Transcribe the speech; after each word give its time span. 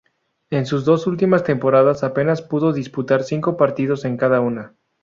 En 0.49 0.65
sus 0.65 0.83
dos 0.83 1.05
últimas 1.05 1.43
temporadas 1.43 2.03
apenas 2.03 2.41
pudo 2.41 2.73
disputar 2.73 3.21
cinco 3.21 3.55
partidos 3.55 4.03
en 4.03 4.17
cada 4.17 4.41
una. 4.41 4.73